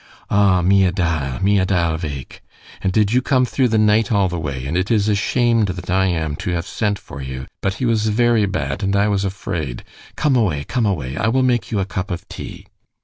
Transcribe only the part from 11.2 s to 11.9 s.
will make you a